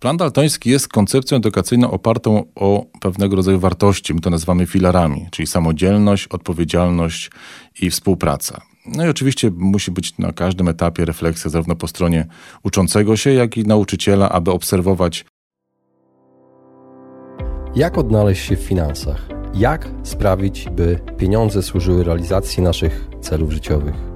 [0.00, 5.46] Plan daltoński jest koncepcją edukacyjną opartą o pewnego rodzaju wartości, my to nazywamy filarami, czyli
[5.46, 7.30] samodzielność, odpowiedzialność
[7.82, 8.60] i współpraca.
[8.86, 12.26] No i oczywiście musi być na każdym etapie refleksja zarówno po stronie
[12.62, 15.24] uczącego się, jak i nauczyciela, aby obserwować.
[17.76, 19.28] Jak odnaleźć się w finansach?
[19.54, 24.15] Jak sprawić, by pieniądze służyły realizacji naszych celów życiowych?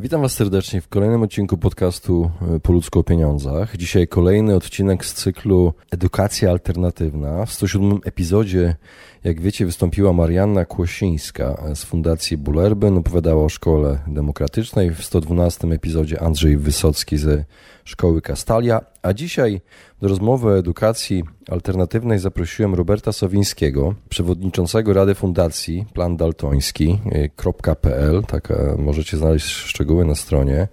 [0.00, 3.76] Witam Was serdecznie w kolejnym odcinku podcastu e, Po ludzku o pieniądzach.
[3.76, 7.46] Dzisiaj kolejny odcinek z cyklu Edukacja alternatywna.
[7.46, 8.76] W 107 epizodzie,
[9.24, 14.90] jak wiecie, wystąpiła Marianna Kłosińska z Fundacji Bullerbyn, opowiadała o szkole demokratycznej.
[14.90, 17.44] W 112 epizodzie Andrzej Wysocki ze
[17.84, 18.80] Szkoły Kastalia.
[19.02, 19.60] A dzisiaj
[20.00, 28.48] do rozmowy o edukacji alternatywnej zaprosiłem Roberta Sowińskiego, przewodniczącego Rady Fundacji Plan Daltoński.pl, y, tak
[28.78, 30.68] możecie znaleźć szczegóły na stronie.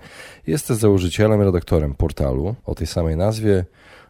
[0.47, 3.66] Jest też założycielem, redaktorem portalu o tej samej nazwie,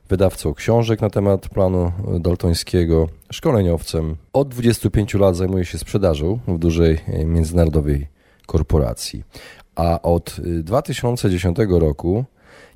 [0.09, 4.15] wydawcą książek na temat planu daltońskiego, szkoleniowcem.
[4.33, 8.07] Od 25 lat zajmuje się sprzedażą w dużej y, międzynarodowej
[8.45, 9.23] korporacji.
[9.75, 12.25] A od 2010 y, roku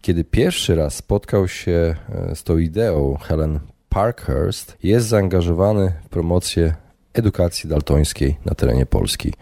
[0.02, 1.96] kiedy pierwszy raz spotkał się
[2.32, 6.76] e, z tą ideą Helen Parkhurst, jest zaangażowany w promocję
[7.14, 9.34] edukacji daltońskiej na terenie Polski.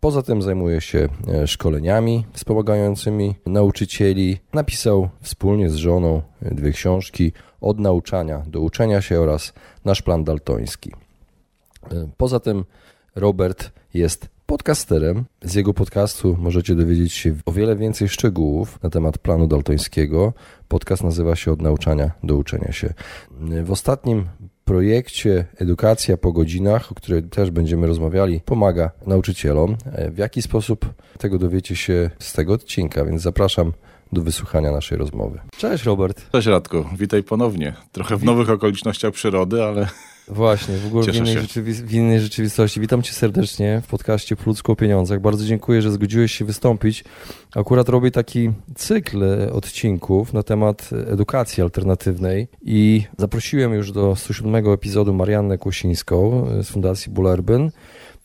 [0.00, 4.38] Poza tym zajmuje się e, szkoleniami wspomagającymi nauczycieli.
[4.52, 9.52] Napisał wspólnie z żoną dwie książki od nauczania do uczenia się oraz
[9.84, 10.92] nasz plan daltoński.
[11.92, 12.64] E, poza tym
[13.14, 15.24] Robert jest podcasterem.
[15.42, 20.32] Z jego podcastu możecie dowiedzieć się o wiele więcej szczegółów na temat planu daltońskiego.
[20.68, 22.94] Podcast nazywa się Od nauczania do uczenia się.
[23.64, 24.24] W ostatnim
[24.64, 29.76] projekcie Edukacja po godzinach, o której też będziemy rozmawiali, pomaga nauczycielom.
[30.10, 30.86] W jaki sposób
[31.18, 33.72] tego dowiecie się z tego odcinka, więc zapraszam
[34.12, 35.40] do wysłuchania naszej rozmowy.
[35.56, 36.30] Cześć Robert.
[36.32, 37.74] Cześć Radku, witaj ponownie.
[37.92, 39.88] Trochę w nowych okolicznościach przyrody, ale
[40.28, 42.80] Właśnie, w ogóle w innej, w innej, rzeczywistości.
[42.80, 45.20] Witam cię serdecznie w podcaście Pludzko o pieniądzach.
[45.20, 47.04] Bardzo dziękuję, że zgodziłeś się wystąpić.
[47.54, 55.14] Akurat robię taki cykl odcinków na temat edukacji alternatywnej i zaprosiłem już do 107 epizodu
[55.14, 57.70] Mariannę Kłosińską z Fundacji Bullerbyn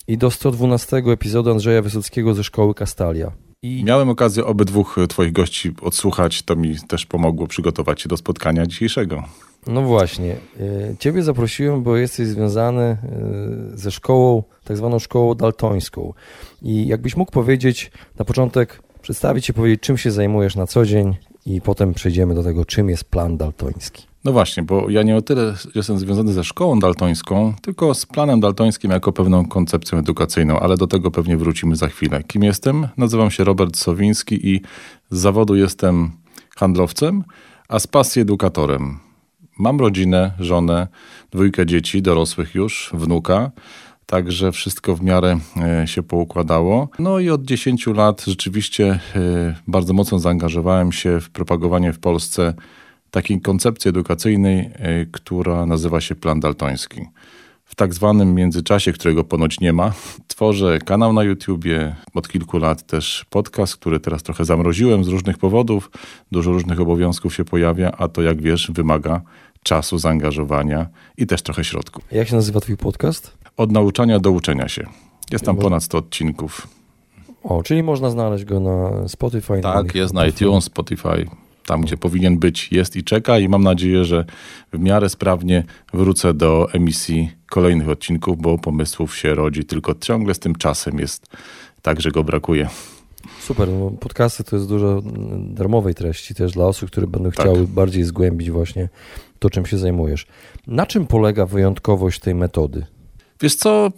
[0.08, 3.32] i do 112 epizodu Andrzeja Wysockiego ze Szkoły Kastalia.
[3.62, 3.84] I...
[3.84, 9.24] Miałem okazję obydwóch Twoich gości odsłuchać, to mi też pomogło przygotować się do spotkania dzisiejszego.
[9.68, 10.36] No właśnie.
[10.60, 12.98] E, ciebie zaprosiłem, bo jesteś związany e,
[13.74, 16.14] ze szkołą, tak zwaną szkołą daltońską.
[16.62, 21.16] I jakbyś mógł powiedzieć na początek, przedstawić się, powiedzieć, czym się zajmujesz na co dzień
[21.46, 24.10] i potem przejdziemy do tego, czym jest plan daltoński.
[24.24, 28.40] No właśnie, bo ja nie o tyle jestem związany ze szkołą daltońską, tylko z planem
[28.40, 32.24] daltońskim jako pewną koncepcją edukacyjną, ale do tego pewnie wrócimy za chwilę.
[32.24, 32.88] Kim jestem?
[32.98, 34.62] Nazywam się Robert Sowiński i
[35.10, 36.12] z zawodu jestem
[36.58, 37.24] handlowcem,
[37.70, 39.09] a z pasji edukatorem.
[39.60, 40.88] Mam rodzinę, żonę,
[41.32, 43.52] dwójkę dzieci, dorosłych już, wnuka.
[44.06, 46.90] Także wszystko w miarę e, się poukładało.
[47.00, 52.54] No i od 10 lat rzeczywiście e, bardzo mocno zaangażowałem się w propagowanie w Polsce
[53.12, 54.72] takiej koncepcji edukacyjnej, e,
[55.12, 57.02] która nazywa się Plan Daltoński.
[57.66, 59.92] W tak zwanym międzyczasie, którego ponoć nie ma,
[60.28, 65.38] tworzę kanał na YouTubie, od kilku lat też podcast, który teraz trochę zamroziłem z różnych
[65.38, 65.92] powodów.
[66.32, 69.22] Dużo różnych obowiązków się pojawia, a to jak wiesz wymaga
[69.64, 72.04] czasu, zaangażowania i też trochę środków.
[72.12, 73.38] Jak się nazywa twój podcast?
[73.58, 74.86] Od nauczania do uczenia się.
[75.32, 76.68] Jest tam ponad 100 odcinków.
[77.44, 79.62] O, czyli można znaleźć go na Spotify.
[79.62, 81.26] Tak, na jest na iTunes, Spotify.
[81.66, 84.26] Tam, gdzie powinien być, jest i czeka, i mam nadzieję, że
[84.74, 85.64] w miarę sprawnie
[85.94, 91.28] wrócę do emisji kolejnych odcinków, bo pomysłów się rodzi, tylko ciągle z tym czasem jest
[91.82, 92.70] tak, że go brakuje.
[93.42, 95.02] Super, no podcasty to jest dużo
[95.40, 97.40] darmowej treści też dla osób, które będą tak.
[97.40, 98.90] chciały bardziej zgłębić właśnie
[99.40, 100.28] to, czym się zajmujesz.
[100.68, 102.86] Na czym polega wyjątkowość tej metody?
[103.42, 103.92] Wiesz co,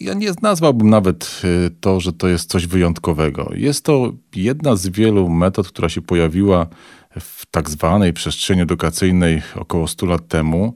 [0.00, 3.50] ja nie nazwałbym nawet y, to, że to jest coś wyjątkowego.
[3.54, 6.66] Jest to jedna z wielu metod, która się pojawiła
[7.20, 10.74] w tak zwanej przestrzeni edukacyjnej około 100 lat temu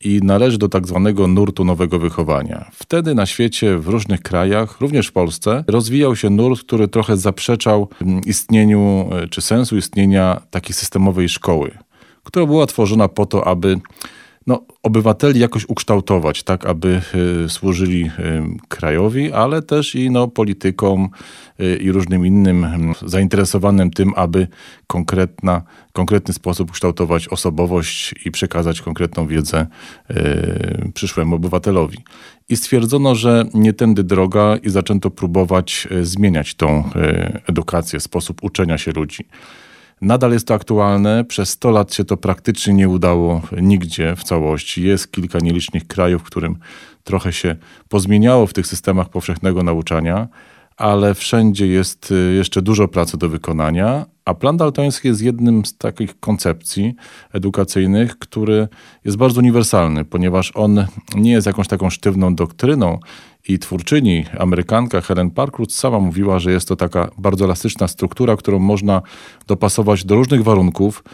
[0.00, 2.70] i należy do tak zwanego nurtu nowego wychowania.
[2.72, 7.88] Wtedy na świecie, w różnych krajach, również w Polsce, rozwijał się nurt, który trochę zaprzeczał
[8.02, 11.78] mm, istnieniu y, czy sensu istnienia takiej systemowej szkoły
[12.30, 13.80] która była tworzona po to, aby
[14.46, 17.00] no, obywateli jakoś ukształtować, tak aby
[17.44, 18.10] y, służyli y,
[18.68, 21.08] krajowi, ale też i no, politykom
[21.60, 22.66] y, i różnym innym
[23.06, 24.48] zainteresowanym tym, aby
[24.86, 25.62] konkretna,
[25.92, 29.66] konkretny sposób ukształtować osobowość i przekazać konkretną wiedzę
[30.94, 31.98] przyszłemu obywatelowi.
[32.48, 36.90] I stwierdzono, że nie tędy droga i zaczęto próbować zmieniać tą
[37.46, 39.24] edukację, sposób uczenia się ludzi.
[40.00, 41.24] Nadal jest to aktualne.
[41.24, 44.82] Przez 100 lat się to praktycznie nie udało nigdzie w całości.
[44.82, 46.56] Jest kilka nielicznych krajów, w którym
[47.04, 47.56] trochę się
[47.88, 50.28] pozmieniało w tych systemach powszechnego nauczania,
[50.76, 55.76] ale wszędzie jest y, jeszcze dużo pracy do wykonania, a plan daltoński jest jednym z
[55.76, 56.94] takich koncepcji
[57.32, 58.68] edukacyjnych, który
[59.04, 62.98] jest bardzo uniwersalny, ponieważ on nie jest jakąś taką sztywną doktryną
[63.48, 68.58] i twórczyni, Amerykanka Helen Parkwood sama mówiła, że jest to taka bardzo elastyczna struktura, którą
[68.58, 69.02] można
[69.46, 71.04] dopasować do różnych warunków,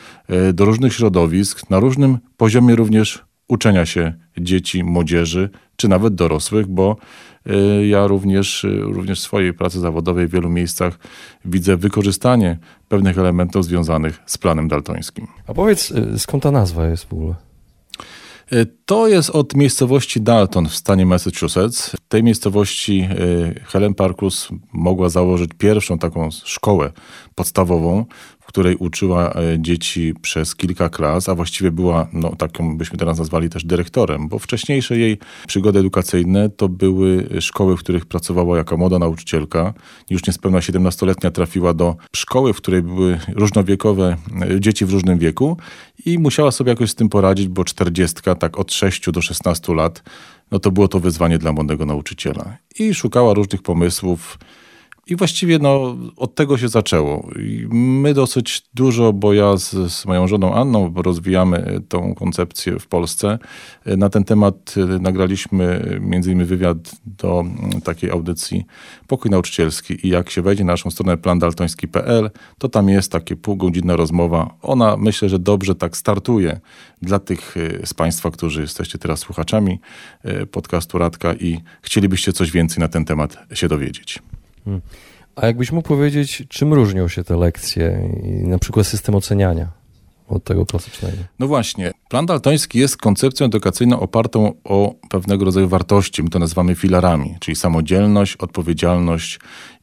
[0.48, 6.66] y, do różnych środowisk, na różnym poziomie również uczenia się dzieci, młodzieży, czy nawet dorosłych,
[6.66, 6.96] bo
[7.46, 10.98] y, ja również, y, również w swojej pracy zawodowej w wielu miejscach
[11.44, 12.58] widzę wykorzystanie
[12.88, 15.26] pewnych elementów związanych z planem daltońskim.
[15.46, 17.34] A powiedz, skąd ta nazwa jest w ogóle?
[18.84, 21.90] To jest od miejscowości Dalton w stanie Massachusetts.
[21.90, 23.08] W tej miejscowości
[23.64, 26.92] Helen Parkus mogła założyć pierwszą taką szkołę
[27.34, 28.04] podstawową,
[28.46, 33.18] w której uczyła e, dzieci przez kilka klas, a właściwie była, no, taką byśmy teraz
[33.18, 38.76] nazwali też dyrektorem, bo wcześniejsze jej przygody edukacyjne to były szkoły, w których pracowała jako
[38.76, 39.74] młoda nauczycielka.
[40.10, 45.56] Już niespełna 17-letnia trafiła do szkoły, w której były różnowiekowe e, dzieci w różnym wieku
[46.04, 50.02] i musiała sobie jakoś z tym poradzić, bo 40, tak od 6 do 16 lat,
[50.50, 52.56] no to było to wyzwanie dla młodego nauczyciela.
[52.78, 54.38] I szukała różnych pomysłów,
[55.06, 57.30] i właściwie no, od tego się zaczęło.
[57.38, 62.86] I my dosyć dużo, bo ja z, z, moją żoną Anną rozwijamy tą koncepcję w
[62.86, 63.38] Polsce.
[63.86, 66.76] Na ten temat e, nagraliśmy między innymi wywiad
[67.06, 67.44] do
[67.84, 68.64] takiej audycji
[69.06, 73.96] Pokój Nauczycielski i jak się wejdzie na naszą stronę plandaltoński.pl, to tam jest takie półgodzinna
[73.96, 74.54] rozmowa.
[74.62, 76.60] Ona myślę, że dobrze tak startuje
[77.02, 79.80] dla tych e, z Państwa, którzy jesteście teraz słuchaczami
[80.22, 84.22] e, podcastu Radka i chcielibyście coś więcej na ten temat się dowiedzieć.
[84.66, 84.82] Hmm.
[85.36, 89.68] A jakbyś mógł powiedzieć, czym różnią się te lekcje i na przykład system oceniania
[90.28, 91.16] od tego klasycznego?
[91.38, 91.92] No właśnie.
[92.08, 96.22] Plan daltoński jest koncepcją edukacyjną opartą o pewnego rodzaju wartości.
[96.22, 99.40] My to nazywamy filarami, czyli samodzielność, odpowiedzialność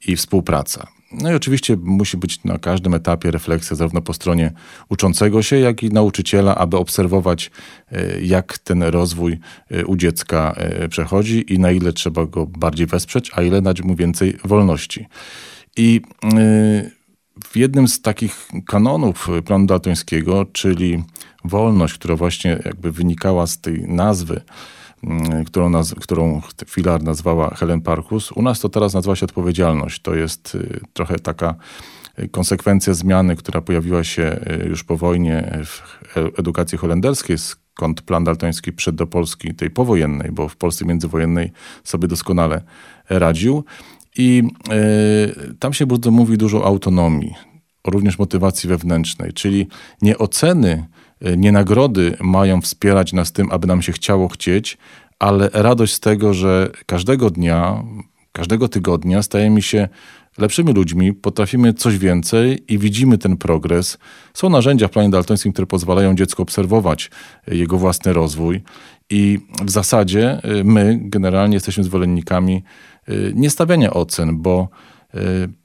[0.08, 0.88] i współpraca.
[1.14, 4.52] No i oczywiście musi być na każdym etapie refleksja zarówno po stronie
[4.90, 7.52] uczącego się, jak i nauczyciela, aby obserwować,
[7.92, 9.38] e, jak ten rozwój
[9.70, 13.82] e, u dziecka e, przechodzi i na ile trzeba go bardziej wesprzeć, a ile dać
[13.82, 15.08] mu więcej wolności.
[15.78, 16.02] I
[17.46, 21.04] w jednym z takich kanonów planu daltońskiego, czyli
[21.46, 24.42] wolność, która właśnie jakby wynikała z tej nazwy,
[25.46, 28.32] którą, naz którą filar nazwała Helen Parkus.
[28.32, 30.02] U nas to teraz nazywa się odpowiedzialność.
[30.02, 31.56] To jest y, trochę taka
[32.20, 35.82] y, konsekwencja zmiany, która pojawiła się y, już po wojnie w
[36.18, 41.52] e, edukacji holenderskiej, skąd plan daltoński przyszedł do Polski, tej powojennej, bo w Polsce międzywojennej
[41.84, 42.62] sobie doskonale
[43.10, 43.64] radził.
[44.18, 44.44] I
[45.50, 47.34] y, tam się bardzo mówi dużo o autonomii,
[47.88, 49.68] również motywacji wewnętrznej, czyli
[50.02, 50.86] nie oceny
[51.38, 54.78] nie nagrody mają wspierać nas tym, aby nam się chciało chcieć,
[55.20, 57.84] ale radość z tego, że każdego dnia,
[58.32, 59.88] każdego tygodnia stajemy się
[60.38, 63.98] lepszymi ludźmi, potrafimy coś więcej i widzimy ten progres.
[64.34, 67.12] Są narzędzia w planie daltońskim, które pozwalają dziecku obserwować
[67.48, 68.62] jego własny rozwój
[69.10, 72.64] i w zasadzie y, my generalnie jesteśmy zwolennikami
[73.10, 74.70] y, nie stawiania ocen, bo
[75.16, 75.20] y,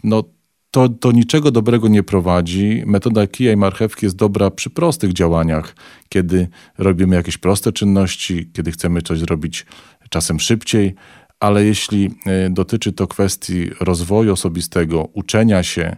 [0.05, 0.25] no,
[0.71, 2.83] to do niczego dobrego nie prowadzi.
[2.87, 5.75] Metoda kija i marchewki jest dobra przy prostych działaniach,
[6.09, 6.49] kiedy
[6.79, 9.67] robimy jakieś proste czynności, kiedy chcemy coś zrobić
[10.11, 10.95] czasem szybciej,
[11.41, 15.97] ale jeśli e, dotyczy to kwestii rozwoju osobistego, uczenia się,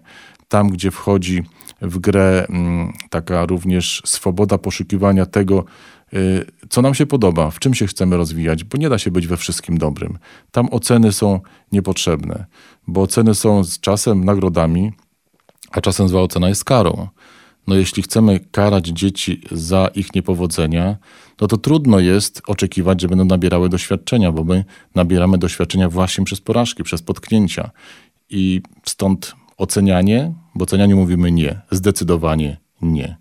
[0.49, 1.43] tam gdzie wchodzi
[1.83, 5.65] w grę mm, taka również swoboda poszukiwania tego,
[6.69, 9.37] co nam się podoba, w czym się chcemy rozwijać, bo nie da się być we
[9.37, 10.19] wszystkim dobrym.
[10.51, 11.41] Tam oceny są
[11.73, 12.47] niepotrzebne
[12.91, 14.93] bo oceny są z czasem nagrodami,
[15.71, 17.09] a czasem zła ocena jest karą.
[17.67, 20.97] No jeśli chcemy karać dzieci za ich niepowodzenia,
[21.41, 24.65] no to trudno jest oczekiwać, że będą nabierały doświadczenia, bo my
[24.95, 27.71] nabieramy doświadczenia właśnie przez porażki, przez potknięcia.
[28.31, 33.17] I stąd ocenianie, bo ocenianiu mówimy nie, zdecydowanie nie.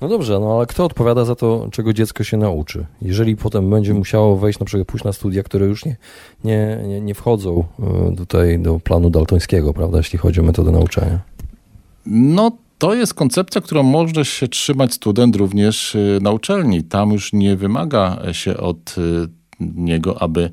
[0.00, 2.86] No dobrze, no ale kto odpowiada za to, czego dziecko się nauczy?
[3.02, 5.96] Jeżeli potem będzie musiało wejść, na przykład pójść na studia, które już nie,
[6.44, 7.64] nie, nie, nie wchodzą
[8.12, 11.20] e, tutaj do planu daltońskiego, prawda, jeśli chodzi o metodę nauczania?
[12.06, 16.82] No to jest koncepcja, którą może się trzymać student również y, na uczelni.
[16.82, 19.28] Tam już nie wymaga się od y,
[19.60, 20.50] niego, aby y,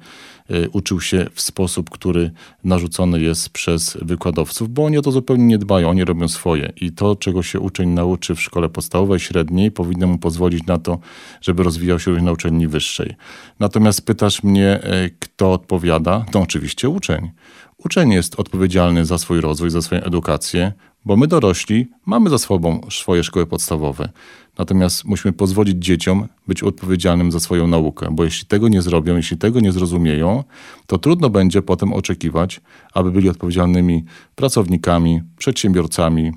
[0.72, 2.32] uczył się w sposób, który
[2.64, 6.74] narzucony jest przez wykładowców, bo oni o to zupełnie nie dbają, oni robią swoje.
[6.82, 11.00] I to, czego się uczeń nauczy w szkole podstawowej, średniej, powinno mu pozwolić na to,
[11.42, 13.16] żeby rozwijał się również na uczelni wyższej.
[13.60, 14.80] Natomiast pytasz mnie,
[15.20, 16.26] kto odpowiada?
[16.32, 17.32] To oczywiście uczeń.
[17.78, 20.74] Uczeń jest odpowiedzialny za swój rozwój, za swoją edukację,
[21.06, 24.10] bo my dorośli mamy za sobą swoje szkoły podstawowe.
[24.58, 29.38] Natomiast musimy pozwolić dzieciom być odpowiedzialnym za swoją naukę, bo jeśli tego nie zrobią, jeśli
[29.38, 30.44] tego nie zrozumieją,
[30.88, 32.62] to trudno będzie potem oczekiwać,
[32.94, 36.32] aby byli odpowiedzialnymi pracownikami, przedsiębiorcami,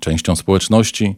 [0.00, 1.16] częścią społeczności,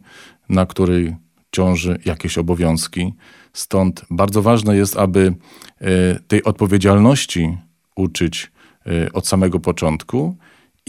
[0.49, 1.15] na której
[1.51, 3.13] ciąży jakieś obowiązki.
[3.53, 5.33] Stąd bardzo ważne jest, aby
[5.81, 7.57] e, tej odpowiedzialności
[7.95, 8.51] uczyć
[8.85, 10.37] e, od samego początku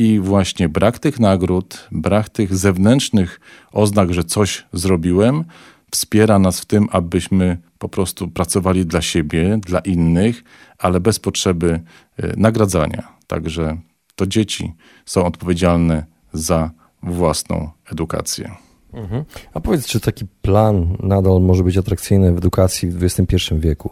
[0.01, 3.41] i właśnie brak tych nagród, brak tych zewnętrznych
[3.73, 5.45] oznak, że coś zrobiłem,
[5.91, 10.45] wspiera nas w tym, abyśmy po prostu pracowali dla siebie, dla innych,
[10.79, 11.81] ale bez potrzeby
[12.17, 13.09] e, nagradzania.
[13.27, 13.77] Także
[14.15, 14.73] to dzieci
[15.07, 16.71] są odpowiedzialne za
[17.03, 18.51] własną edukację.
[18.93, 19.25] Mhm.
[19.55, 23.91] A powiedz, czy taki plan nadal może być atrakcyjny w edukacji w XXI wieku?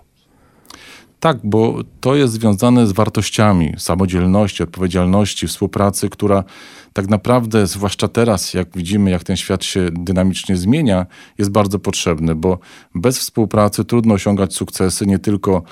[1.20, 6.44] Tak, bo to jest związane z wartościami samodzielności, odpowiedzialności, współpracy, która
[6.92, 11.06] tak naprawdę, zwłaszcza teraz, jak widzimy, jak ten świat się dynamicznie zmienia,
[11.38, 12.58] jest bardzo potrzebny, bo
[12.94, 15.62] bez współpracy trudno osiągać sukcesy nie tylko e,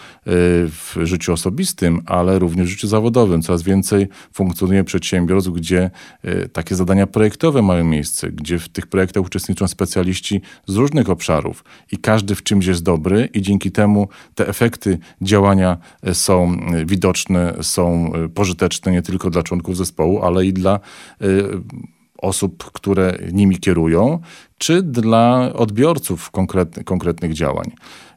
[0.68, 3.42] w życiu osobistym, ale również w życiu zawodowym.
[3.42, 5.90] Coraz więcej funkcjonuje przedsiębiorstw, gdzie
[6.22, 11.64] e, takie zadania projektowe mają miejsce, gdzie w tych projektach uczestniczą specjaliści z różnych obszarów
[11.92, 16.56] i każdy w czymś jest dobry i dzięki temu te efekty działania e, są
[16.86, 20.80] widoczne, są pożyteczne nie tylko dla członków zespołu, ale i dla
[22.18, 24.18] osób, które nimi kierują,
[24.58, 27.70] czy dla odbiorców konkretny, konkretnych działań.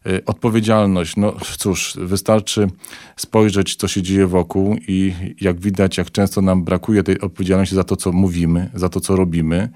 [0.08, 2.68] Y, odpowiedzialność, no cóż, wystarczy
[3.15, 7.84] spojrzeć, co się dzieje wokół i jak widać, jak często nam brakuje tej odpowiedzialności za
[7.84, 9.70] to, co mówimy, za to, co robimy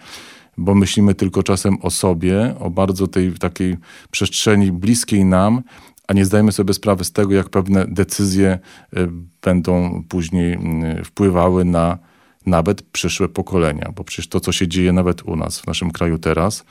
[0.58, 3.78] bo myślimy tylko czasem o sobie, o bardzo tej takiej
[4.12, 5.62] przestrzeni bliskiej nam,
[6.08, 8.60] a nie zdajemy sobie sprawy z tego, jak pewne decyzje
[8.98, 9.10] y,
[9.42, 10.60] będą później
[11.06, 11.98] wpływały na
[12.46, 16.18] nawet przyszłe pokolenia, bo przecież to, co się dzieje nawet u nas, w naszym kraju
[16.18, 16.64] teraz,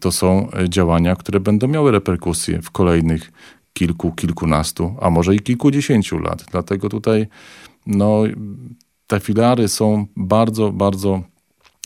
[0.00, 3.32] to są działania, które będą miały reperkusje w kolejnych
[3.72, 6.44] kilku, kilkunastu, a może i kilkudziesięciu lat.
[6.50, 7.26] Dlatego tutaj
[7.86, 8.22] no,
[9.06, 11.22] te filary są bardzo, bardzo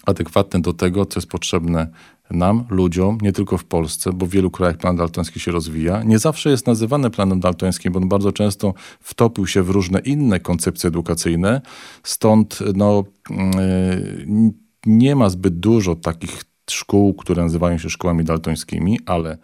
[0.07, 1.87] adekwatne do tego, co jest potrzebne
[2.31, 6.03] nam, ludziom, nie tylko w Polsce, bo w wielu krajach plan daltoński się rozwija.
[6.03, 10.41] Nie zawsze jest nazywany planem daltońskim, bo on bardzo często wtopił się w różne inne
[10.41, 11.61] koncepcje edukacyjne.
[12.03, 14.53] Stąd no, yy,
[14.87, 19.39] nie ma zbyt dużo takich szkół, które nazywają się szkołami daltońskimi, ale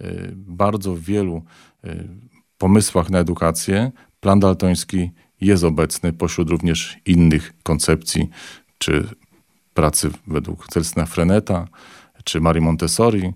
[0.00, 1.42] yy, bardzo wielu
[1.84, 2.08] yy,
[2.58, 5.10] pomysłach na edukację plan daltoński
[5.40, 8.30] jest obecny pośród również innych koncepcji,
[8.78, 9.08] czy
[9.74, 11.68] pracy według Celsna Freneta,
[12.24, 13.32] czy Marii Montessori,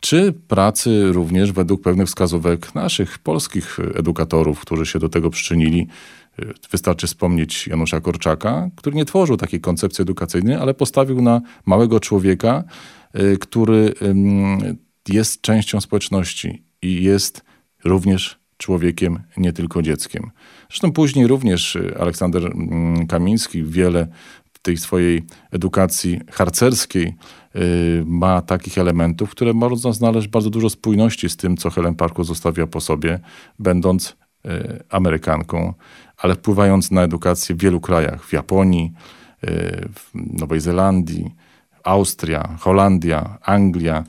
[0.00, 5.86] czy pracy również według pewnych wskazówek naszych polskich edukatorów, którzy się do tego przyczynili.
[6.70, 12.64] Wystarczy wspomnieć Janusza Korczaka, który nie tworzył takiej koncepcji edukacyjnej, ale postawił na małego człowieka,
[13.20, 13.94] y, który
[15.08, 17.44] jest częścią społeczności i jest
[17.84, 20.30] również człowiekiem, nie tylko dzieckiem.
[20.68, 22.52] Zresztą później również Aleksander
[23.08, 24.06] Kamiński wiele
[24.62, 27.14] tej swojej edukacji harcerskiej
[27.56, 32.24] Y, ma takich elementów, które można znaleźć bardzo dużo spójności z tym, co Helen Parker
[32.24, 33.18] zostawia po sobie,
[33.58, 34.16] będąc
[34.46, 35.74] y, Amerykanką,
[36.16, 38.92] ale wpływając na edukację w wielu krajach, w Japonii,
[39.44, 39.48] y,
[39.94, 41.34] w Nowej Zelandii,
[41.84, 44.04] Austria, Holandia, Anglia.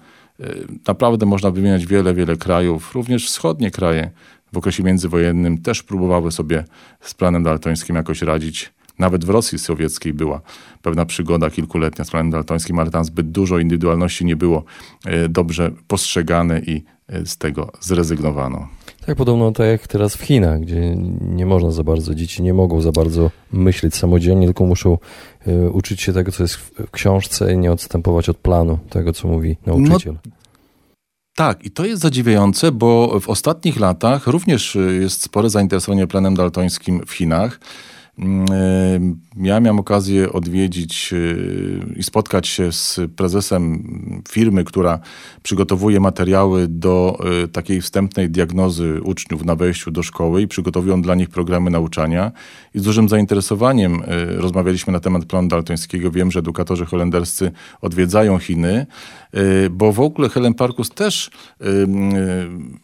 [0.87, 4.11] Naprawdę można wymieniać wiele, wiele krajów, również wschodnie kraje
[4.53, 6.63] w okresie międzywojennym też próbowały sobie
[7.01, 8.73] z planem daltońskim jakoś radzić.
[8.99, 10.41] Nawet w Rosji sowieckiej była
[10.81, 14.63] pewna przygoda kilkuletnia z planem daltońskim, ale tam zbyt dużo indywidualności nie było
[15.05, 18.67] e, dobrze postrzegane i e, z tego zrezygnowano.
[19.05, 22.81] Tak, podobno tak jak teraz w Chinach, gdzie nie można za bardzo, dzieci nie mogą
[22.81, 24.97] za bardzo myśleć samodzielnie, tylko muszą
[25.47, 29.27] y, uczyć się tego, co jest w książce i nie odstępować od planu, tego, co
[29.27, 30.13] mówi nauczyciel.
[30.25, 30.31] No,
[31.35, 37.01] tak, i to jest zadziwiające, bo w ostatnich latach również jest spore zainteresowanie planem daltońskim
[37.07, 37.59] w Chinach.
[38.19, 41.13] Mm, ja miałem okazję odwiedzić
[41.95, 43.83] i spotkać się z prezesem
[44.29, 44.99] firmy, która
[45.43, 47.19] przygotowuje materiały do
[47.51, 52.31] takiej wstępnej diagnozy uczniów na wejściu do szkoły i przygotowują dla nich programy nauczania.
[52.75, 54.03] I z dużym zainteresowaniem
[54.37, 56.11] rozmawialiśmy na temat planu daltońskiego.
[56.11, 57.51] Wiem, że edukatorzy holenderscy
[57.81, 58.85] odwiedzają Chiny,
[59.71, 61.29] bo w ogóle Helen Parkus też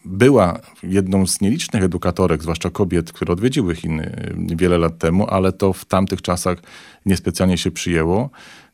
[0.06, 5.74] była jedną z nielicznych edukatorek, zwłaszcza kobiet, które odwiedziły Chiny wiele lat temu, ale to
[5.74, 6.58] w tamtych czasach
[7.06, 8.30] niespecjalnie się przyjęło.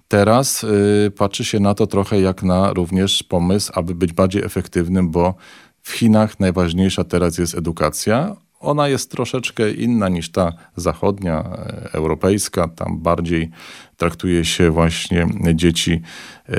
[0.08, 5.10] Teraz y, patrzy się na to trochę jak na również pomysł, aby być bardziej efektywnym,
[5.10, 5.36] bo
[5.82, 12.68] w Chinach najważniejsza teraz jest edukacja, ona jest troszeczkę inna niż ta zachodnia, e, europejska.
[12.68, 13.50] Tam bardziej
[13.98, 16.02] traktuje się właśnie dzieci
[16.50, 16.58] e,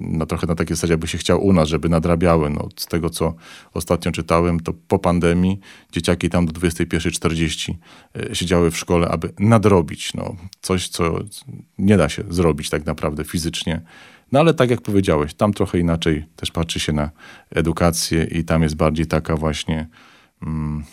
[0.00, 2.50] no, trochę na takiej zasadzie, jakby się chciał u nas, żeby nadrabiały.
[2.50, 3.34] No, z tego, co
[3.74, 5.60] ostatnio czytałem, to po pandemii
[5.92, 7.74] dzieciaki tam do 21.40
[8.30, 10.14] e, siedziały w szkole, aby nadrobić.
[10.14, 11.18] No, coś, co
[11.78, 13.82] nie da się zrobić tak naprawdę fizycznie.
[14.32, 17.10] No ale tak jak powiedziałeś, tam trochę inaczej też patrzy się na
[17.50, 19.88] edukację i tam jest bardziej taka właśnie...
[20.42, 20.84] Mm,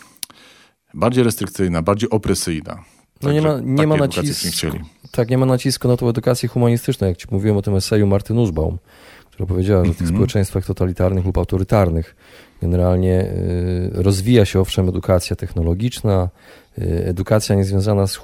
[0.94, 2.84] bardziej restrykcyjna, bardziej opresyjna.
[3.24, 4.66] No nie ma, nie ma nacisku,
[5.10, 8.34] tak, nie ma nacisku na tą edukację humanistyczną, jak ci mówiłem o tym eseju Marty
[8.34, 8.78] Nussbaum,
[9.30, 10.16] która powiedziała, że w tych mm -hmm.
[10.16, 12.16] społeczeństwach totalitarnych lub autorytarnych
[12.64, 16.28] generalnie y, rozwija się owszem edukacja technologiczna,
[16.78, 18.20] y, edukacja niezwiązana z,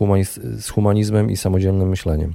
[0.59, 2.35] z humanizmem i samodzielnym myśleniem.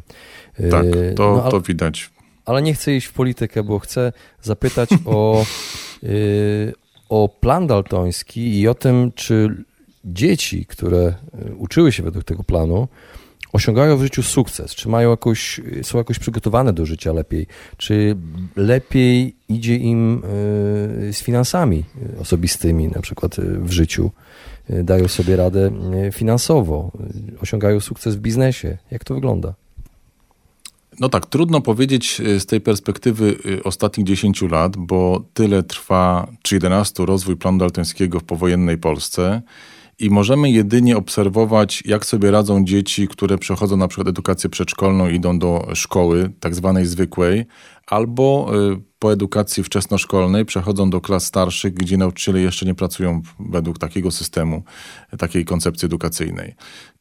[0.60, 2.10] Y, tak, to, no, ale, to widać.
[2.46, 5.46] Ale nie chcę iść w politykę, bo chcę zapytać o,
[7.10, 9.64] o plan daltoński i o tym, czy
[10.06, 12.88] dzieci, które e, uczyły się według tego planu,
[13.54, 17.48] osiągają w życiu sukces, czy mają jakoś, są jakoś przygotowane do życia lepiej,
[17.78, 18.16] czy
[18.56, 21.84] lepiej idzie im e, z finansami
[22.20, 24.12] osobistymi, na przykład e, w życiu,
[24.84, 25.72] dają sobie radę
[26.14, 26.92] finansowo,
[27.42, 28.78] osiągają sukces w biznesie.
[28.92, 29.54] Jak to wygląda?
[31.00, 37.06] No tak, trudno powiedzieć z tej perspektywy ostatnich 10 lat, bo tyle trwa, czy 11
[37.06, 39.42] rozwój planu daltońskiego w powojennej Polsce
[40.00, 45.40] i możemy jedynie obserwować, jak sobie radzą dzieci, które przechodzą na przykład edukację przedszkolną idą
[45.40, 47.46] do szkoły, tak zwanej zwykłej,
[47.88, 53.80] albo y, po edukacji wczesnoszkolnej przechodzą do klas starszych, gdzie nauczyciele jeszcze nie pracują według
[53.80, 54.64] takiego systemu,
[55.18, 56.56] takiej koncepcji edukacyjnej.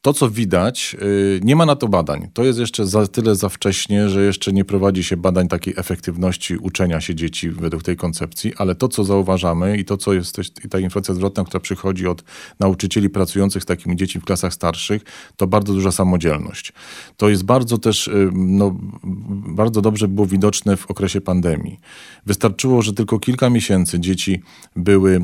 [0.05, 2.29] To, co widać, y, nie ma na to badań.
[2.33, 6.57] To jest jeszcze za tyle za wcześnie, że jeszcze nie prowadzi się badań takiej efektywności
[6.57, 10.69] uczenia się dzieci według tej koncepcji, ale to, co zauważamy i to, co jest i
[10.69, 12.23] ta inflacja zwrotna, która przychodzi od
[12.59, 15.01] nauczycieli pracujących z takimi dziećmi w klasach starszych,
[15.37, 16.73] to bardzo duża samodzielność.
[17.17, 18.75] To jest bardzo też, y, no,
[19.47, 21.79] bardzo dobrze było widoczne w okresie pandemii.
[22.25, 24.41] Wystarczyło, że tylko kilka miesięcy dzieci
[24.75, 25.19] były y,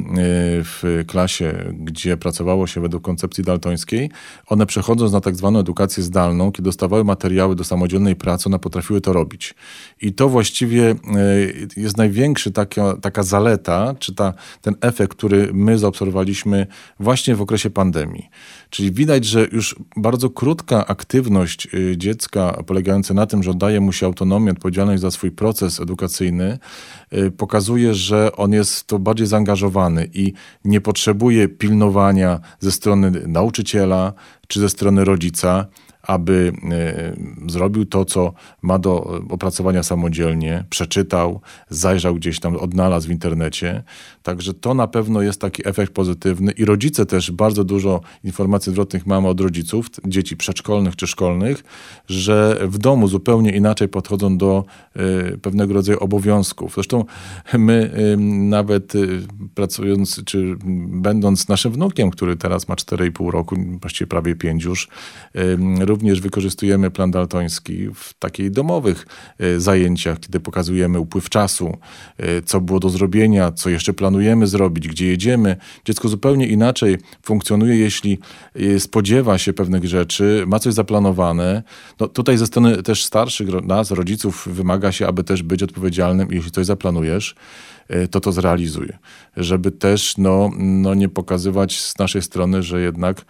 [0.63, 4.09] w klasie, gdzie pracowało się według koncepcji daltońskiej.
[4.47, 9.01] One przechodząc na tak zwaną edukację zdalną, kiedy dostawały materiały do samodzielnej pracy, one potrafiły
[9.01, 9.55] to robić.
[10.01, 10.95] I to właściwie e,
[11.77, 16.67] jest największy taka, taka zaleta, czy ta, ten efekt, który my zaobserwowaliśmy
[16.99, 18.29] właśnie w okresie pandemii.
[18.71, 23.93] Czyli widać, że już bardzo krótka aktywność e, dziecka, polegająca na tym, że oddaje mu
[23.93, 26.59] się autonomię, odpowiedzialność za swój proces edukacyjny,
[27.09, 30.33] e, pokazuje, że on jest to bardziej zaangażowany i
[30.65, 34.13] nie potrzebuje pilnowania ze strony nauczyciela,
[34.47, 35.67] czy ze strony rodzica,
[36.03, 37.15] aby e,
[37.51, 43.83] zrobił to, co ma do opracowania samodzielnie, przeczytał, zajrzał gdzieś tam, odnalazł w internecie.
[44.23, 49.05] Także to na pewno jest taki efekt pozytywny i rodzice też bardzo dużo informacji zwrotnych
[49.05, 51.63] mamy od rodziców, dzieci przedszkolnych czy szkolnych,
[52.07, 56.73] że w domu zupełnie inaczej podchodzą do e, pewnego rodzaju obowiązków.
[56.73, 57.05] Zresztą
[57.57, 57.91] my
[58.49, 58.99] nawet e,
[59.55, 60.55] pracując, czy
[60.87, 64.87] będąc naszym wnukiem, który teraz ma 4,5 roku, właściwie prawie 5 już,
[65.91, 69.07] również wykorzystujemy plan daltoński w takich domowych
[69.39, 71.77] e, zajęciach, kiedy pokazujemy upływ czasu,
[72.17, 75.57] e, co było do zrobienia, co jeszcze planujemy zrobić, gdzie jedziemy.
[75.85, 78.19] Dziecko zupełnie inaczej funkcjonuje, jeśli
[78.55, 81.63] e, spodziewa się pewnych rzeczy, ma coś zaplanowane.
[81.99, 86.51] No, tutaj ze strony też starszych nas, rodziców, wymaga się, aby też być odpowiedzialnym jeśli
[86.51, 87.35] coś zaplanujesz,
[88.11, 88.97] to to zrealizuje.
[89.37, 93.25] Żeby też no, no nie pokazywać z naszej strony, że jednak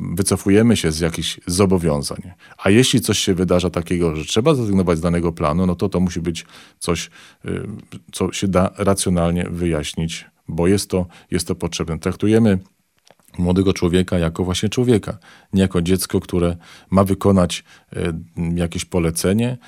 [0.00, 2.22] wycofujemy się z jakichś zobowiązań.
[2.58, 6.00] A jeśli coś się wydarza takiego, że trzeba zrezygnować z danego planu, no to to
[6.00, 6.46] musi być
[6.78, 7.10] coś,
[7.44, 7.66] y,
[8.12, 11.98] co się da racjonalnie wyjaśnić, bo jest to, jest to potrzebne.
[11.98, 12.58] Traktujemy
[13.38, 15.18] młodego człowieka jako właśnie człowieka,
[15.52, 16.56] nie jako dziecko, które
[16.90, 17.64] ma wykonać
[17.96, 18.14] y,
[18.54, 19.58] jakieś polecenie,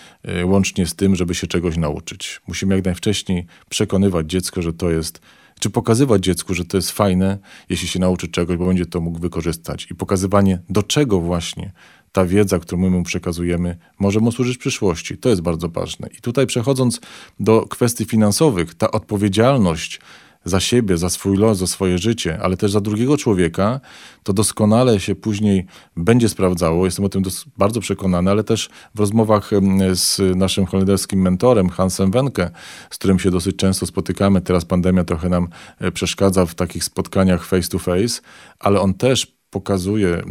[0.41, 2.41] y, łącznie z tym, żeby się czegoś nauczyć.
[2.49, 5.21] Musimy jak najwcześniej przekonywać dziecko, że to jest
[5.61, 7.39] czy pokazywać dziecku, że to jest fajne,
[7.69, 9.87] jeśli się nauczy czegoś, bo będzie to mógł wykorzystać.
[9.91, 11.73] I pokazywanie, do czego właśnie
[12.13, 15.19] ta wiedza, którą my mu przekazujemy, może mu służyć w przyszłości.
[15.19, 16.09] To jest bardzo ważne.
[16.19, 17.01] I tutaj przechodząc
[17.41, 20.01] do kwestii finansowych, ta odpowiedzialność
[20.47, 23.81] za siebie, za swój los, za swoje życie, ale też za drugiego człowieka,
[24.23, 26.85] to doskonale się później będzie sprawdzało.
[26.85, 27.23] Jestem o tym
[27.59, 29.51] bardzo przekonany, ale też w rozmowach
[29.93, 32.51] z naszym holenderskim mentorem Hansem Wenke,
[32.91, 34.41] z którym się dosyć często spotykamy.
[34.41, 38.21] Teraz pandemia trochę nam e, przeszkadza w takich spotkaniach face to face,
[38.59, 40.23] ale on też pokazuje,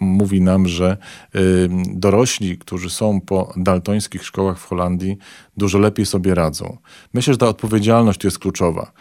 [0.00, 0.96] mówi nam, że
[1.34, 5.16] y, dorośli, którzy są po daltońskich szkołach w Holandii,
[5.56, 6.76] dużo lepiej sobie radzą.
[7.14, 8.92] Myślę, że ta odpowiedzialność jest kluczowa.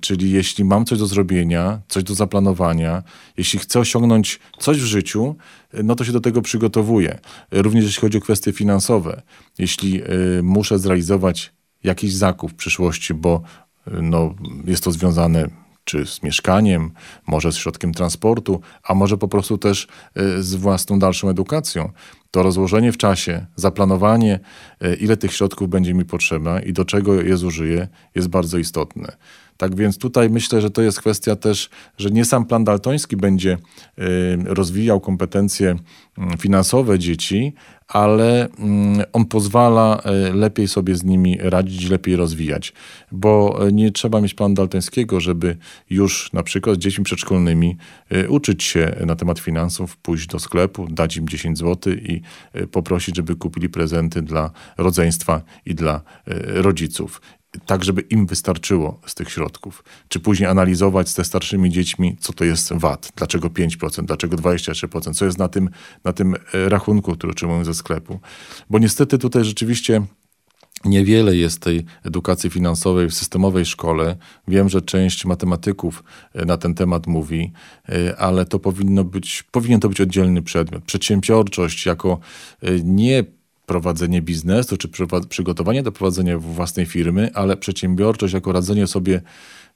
[0.00, 3.02] Czyli jeśli mam coś do zrobienia, coś do zaplanowania,
[3.36, 5.36] jeśli chcę osiągnąć coś w życiu,
[5.84, 7.18] no to się do tego przygotowuję.
[7.50, 9.22] Również jeśli chodzi o kwestie finansowe.
[9.58, 10.02] Jeśli
[10.38, 11.52] y, muszę zrealizować
[11.84, 13.42] jakiś zakup w przyszłości, bo
[13.88, 16.90] y, no, jest to związane czy z mieszkaniem,
[17.26, 21.90] może z środkiem transportu, a może po prostu też e, z własną dalszą edukacją.
[22.30, 24.40] To rozłożenie w czasie, zaplanowanie,
[24.80, 29.16] e, ile tych środków będzie mi potrzeba i do czego je zużyję, jest bardzo istotne.
[29.58, 33.52] Tak więc tutaj myślę, że to jest kwestia też, że nie sam plan daltoński będzie
[33.98, 34.04] y,
[34.44, 35.76] rozwijał kompetencje
[36.18, 37.54] mm, finansowe dzieci,
[37.88, 42.72] ale mm, on pozwala y, lepiej sobie z nimi radzić, lepiej rozwijać.
[43.12, 45.56] Bo nie trzeba mieć planu daltońskiego, żeby
[45.90, 47.76] już na przykład z dziećmi przedszkolnymi
[48.12, 52.22] y, uczyć się na temat finansów, pójść do sklepu, dać im 10 zł i
[52.72, 56.00] poprosić, żeby kupili prezenty dla rodzeństwa i dla
[56.46, 57.20] rodziców
[57.66, 59.84] tak, żeby im wystarczyło z tych środków.
[60.08, 65.14] Czy później analizować z te starszymi dziećmi, co to jest VAT, dlaczego 5%, dlaczego 23%,
[65.14, 65.70] co jest na tym,
[66.04, 68.20] na tym e, rachunku, który otrzymują ze sklepu.
[68.70, 70.02] Bo niestety tutaj rzeczywiście
[70.84, 74.16] Niewiele jest tej edukacji finansowej w systemowej szkole.
[74.48, 77.52] Wiem, że część matematyków e, na ten temat mówi,
[77.88, 80.84] e, ale to powinno być, powinien to być oddzielny przedmiot.
[80.84, 82.18] Przedsiębiorczość jako
[82.84, 83.24] nie
[83.68, 84.88] prowadzenie biznesu, czy
[85.28, 89.20] przygotowanie do prowadzenia własnej firmy, ale przedsiębiorczość jako radzenie sobie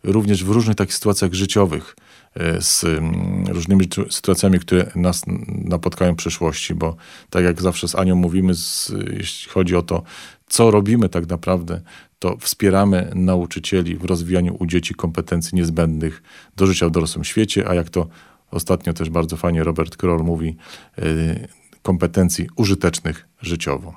[0.03, 1.97] również w różnych takich sytuacjach życiowych
[2.35, 6.97] e, z mm, różnymi sytuacjami, które nas napotkają w przyszłości, bo
[7.31, 10.03] tak jak zawsze z Anią mówimy, z, jeśli chodzi o to,
[10.49, 11.81] co robimy tak naprawdę,
[12.19, 16.23] to wspieramy nauczycieli w rozwijaniu u dzieci kompetencji niezbędnych
[16.57, 18.09] do życia w dorosłym świecie, a jak to
[18.51, 20.57] ostatnio też bardzo fajnie Robert Kroll mówi,
[20.99, 23.95] e, kompetencji użytecznych życiowo.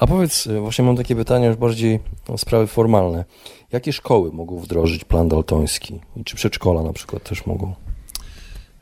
[0.00, 3.24] A powiedz, e, właśnie mam takie pytanie już bardziej o sprawy formalne.
[3.72, 6.00] Jakie szkoły mogą wdrożyć plan daltoński?
[6.16, 7.74] I czy przedszkola na przykład też mogą?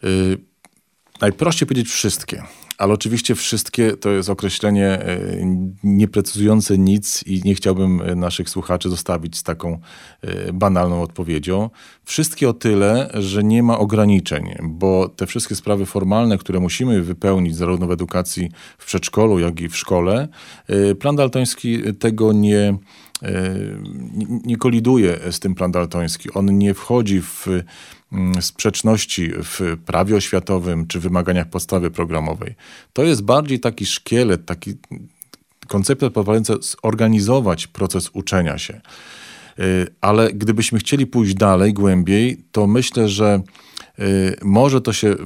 [0.03, 0.39] Yy,
[1.21, 2.43] najprościej powiedzieć wszystkie.
[2.79, 5.19] Ale oczywiście wszystkie to jest określenie e,
[5.85, 9.79] nieprecyzujące nic i nie chciałbym e, naszych słuchaczy zostawić z taką
[10.23, 11.71] e, banalną odpowiedzią.
[12.05, 17.57] Wszystkie o tyle, że nie ma ograniczeń, bo te wszystkie sprawy formalne, które musimy wypełnić
[17.57, 20.29] zarówno w edukacji w przedszkolu, jak i w szkole,
[21.01, 22.79] plan daltoński tego nie
[24.45, 26.33] nie koliduje z tym plan daltoński.
[26.35, 27.47] On nie wchodzi w
[28.13, 32.55] Mm, sprzeczności w prawie oświatowym czy wymaganiach podstawy programowej.
[32.93, 34.75] To jest bardziej taki szkielet, taki
[35.67, 38.81] koncepcja pozwalająca zorganizować proces uczenia się.
[39.59, 43.43] Y, ale gdybyśmy chcieli pójść dalej, głębiej, to myślę, że
[43.99, 45.17] y, może to się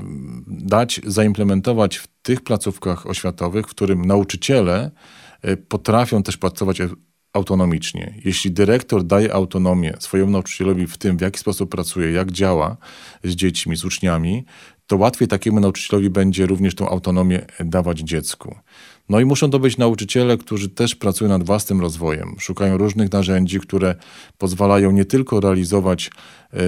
[0.47, 4.91] dać zaimplementować w tych placówkach oświatowych, w którym nauczyciele
[5.69, 6.81] potrafią też pracować
[7.33, 8.15] autonomicznie.
[8.25, 12.77] Jeśli dyrektor daje autonomię swojemu nauczycielowi w tym, w jaki sposób pracuje, jak działa
[13.25, 14.45] z dziećmi, z uczniami,
[14.87, 18.55] to łatwiej takiemu nauczycielowi będzie również tą autonomię dawać dziecku.
[19.09, 23.61] No i muszą to być nauczyciele, którzy też pracują nad własnym rozwojem, szukają różnych narzędzi,
[23.61, 23.95] które
[24.39, 26.11] pozwalają nie tylko realizować
[26.55, 26.59] y,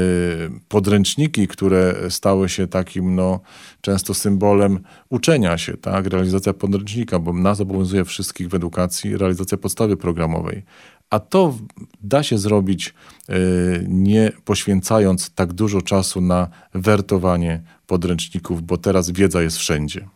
[0.69, 3.41] podręczniki, które stały się takim no,
[3.81, 6.07] często symbolem uczenia się, tak?
[6.07, 10.63] realizacja podręcznika, bo nas obowiązuje wszystkich w edukacji realizacja podstawy programowej.
[11.11, 11.55] A to
[12.03, 12.95] da się zrobić
[13.31, 20.09] y, nie poświęcając tak dużo czasu na wertowanie podręczników, bo teraz wiedza jest wszędzie.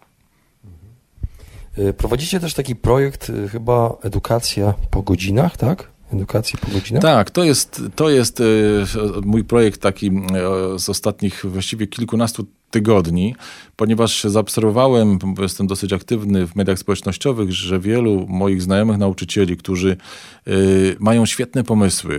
[1.79, 5.91] Y, prowadzicie też taki projekt, y, chyba edukacja po godzinach, tak?
[6.13, 7.03] Edukacji po godzinach?
[7.03, 8.43] Tak, to jest, to jest
[9.25, 10.11] mój projekt taki
[10.77, 13.35] z ostatnich właściwie kilkunastu tygodni,
[13.77, 19.97] ponieważ zaobserwowałem, bo jestem dosyć aktywny w mediach społecznościowych, że wielu moich znajomych nauczycieli, którzy
[20.49, 22.15] y, mają świetne pomysły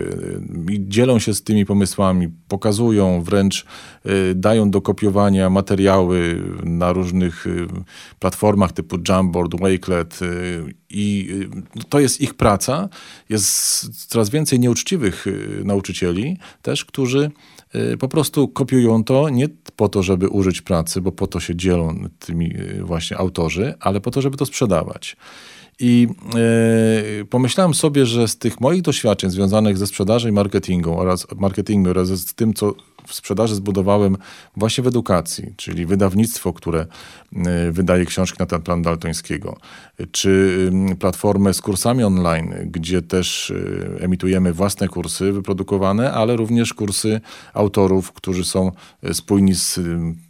[0.68, 3.66] y, i dzielą się z tymi pomysłami, pokazują, wręcz
[4.06, 7.66] y, dają do kopiowania materiały na różnych y,
[8.18, 11.28] platformach typu Jamboard, Wakelet y, i
[11.76, 12.88] y, to jest ich praca.
[13.28, 15.26] Jest coraz więcej nieuczciwych
[15.64, 17.30] nauczycieli też, którzy
[17.98, 21.94] po prostu kopiują to nie po to, żeby użyć pracy, bo po to się dzielą
[22.18, 25.16] tymi y, właśnie autorzy, ale po to, żeby to sprzedawać.
[25.80, 26.08] I
[27.18, 31.90] yy, pomyślałem sobie, że z tych moich doświadczeń związanych ze sprzedażą i marketingą oraz marketingu
[31.90, 32.74] oraz z tym, co
[33.10, 34.16] w sprzedaży zbudowałem
[34.56, 36.86] właśnie w edukacji, czyli wydawnictwo, które
[37.68, 39.56] y, wydaje książki na ten plan Daltońskiego,
[40.12, 47.20] czy platformę z kursami online, gdzie też y, emitujemy własne kursy wyprodukowane, ale również kursy
[47.54, 48.72] autorów, którzy są
[49.04, 49.80] y, spójni z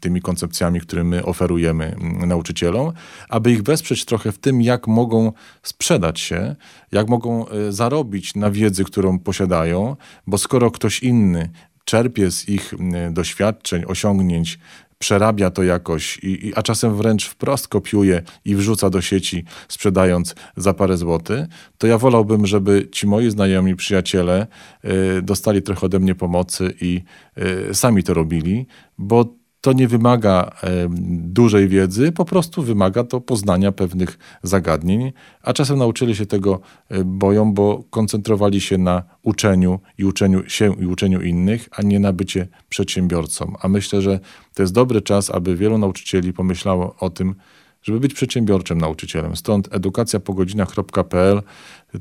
[0.01, 2.93] tymi koncepcjami, które my oferujemy nauczycielom,
[3.29, 6.57] aby ich wesprzeć trochę w tym, jak mogą sprzedać się,
[6.93, 11.51] jak mogą zarobić na wiedzy, którą posiadają, bo skoro ktoś inny
[11.91, 12.75] czerpie z ich
[13.11, 14.59] doświadczeń, osiągnięć,
[14.99, 20.75] przerabia to jakoś, i, a czasem wręcz wprost kopiuje i wrzuca do sieci, sprzedając za
[20.75, 21.47] parę złotych,
[21.79, 24.47] to ja wolałbym, żeby ci moi znajomi, przyjaciele
[25.19, 27.03] y, dostali trochę ode mnie pomocy i
[27.71, 28.67] y, sami to robili,
[28.99, 30.51] bo to nie wymaga
[31.21, 37.05] dużej wiedzy, po prostu wymaga to poznania pewnych zagadnień, a czasem nauczyli się tego e,
[37.05, 42.13] boją, bo koncentrowali się na uczeniu i uczeniu się i uczeniu innych, a nie na
[42.13, 43.53] bycie przedsiębiorcą.
[43.61, 44.21] A myślę, że
[44.55, 47.35] to jest dobry czas, aby wielu nauczycieli pomyślało o tym,
[47.83, 49.37] żeby być przedsiębiorczym nauczycielem.
[49.37, 51.43] Stąd edukacjapogodzinach.pl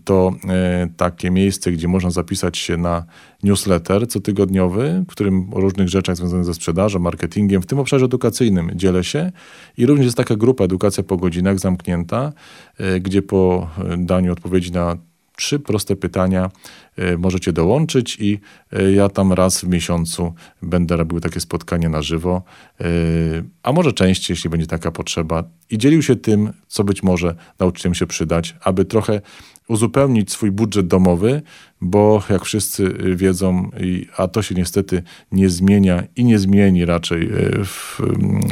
[0.04, 3.06] to e, takie miejsce, gdzie można zapisać się na
[3.44, 8.72] newsletter cotygodniowy, w którym o różnych rzeczach związanych ze sprzedażą, marketingiem, w tym obszarze edukacyjnym
[8.76, 9.32] dzielę się.
[9.78, 12.34] I również jest taka grupa Edukacja po godzinach zamknięta,
[12.78, 14.98] e, gdzie po daniu odpowiedzi na
[15.40, 16.52] trzy proste pytania
[16.98, 18.40] e, możecie dołączyć i
[18.74, 22.44] e, ja tam raz w miesiącu będę robił takie spotkanie na żywo,
[22.82, 22.86] e,
[23.64, 25.44] a może częściej, jeśli będzie taka potrzeba.
[25.70, 29.22] I dzielił się tym, co być może nauczycielom się przydać, aby trochę
[29.68, 31.42] uzupełnić swój budżet domowy,
[31.82, 33.70] bo jak wszyscy wiedzą,
[34.18, 37.30] a to się niestety nie zmienia i nie zmieni raczej,
[37.66, 38.02] w,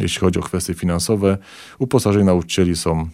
[0.02, 1.38] jeśli chodzi o kwestie finansowe,
[1.80, 3.10] uposażenia nauczycieli są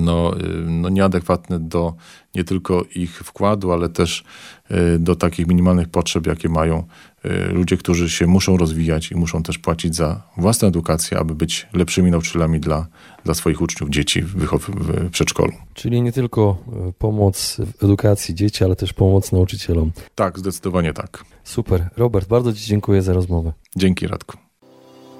[0.00, 0.34] no,
[0.66, 1.94] no nieadekwatne do
[2.34, 4.24] nie tylko ich wkładu, ale też
[4.68, 6.84] e, do takich minimalnych potrzeb, jakie mają
[7.24, 11.66] e, ludzie, którzy się muszą rozwijać i muszą też płacić za własną edukację, aby być
[11.72, 12.86] lepszymi nauczycielami dla,
[13.24, 14.34] dla swoich uczniów, dzieci w,
[14.68, 15.52] w przedszkolu.
[15.74, 16.56] Czyli nie tylko
[16.88, 19.92] e, pomoc w edukacji dzieci, ale też pomoc nauczycielom.
[20.14, 21.24] Tak, zdecydowanie tak.
[21.44, 21.88] Super.
[21.96, 23.52] Robert, bardzo Ci dziękuję za rozmowę.
[23.76, 24.49] Dzięki, Radku.